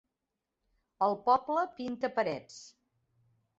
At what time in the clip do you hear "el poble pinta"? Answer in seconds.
1.09-2.13